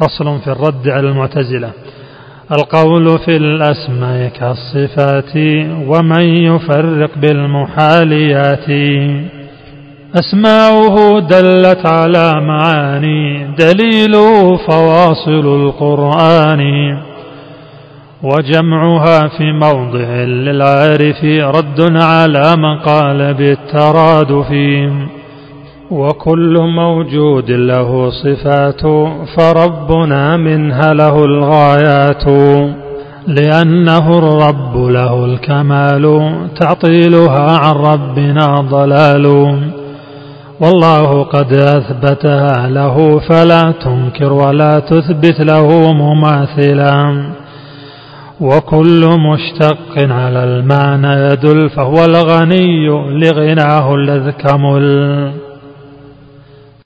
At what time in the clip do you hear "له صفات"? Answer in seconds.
27.50-28.82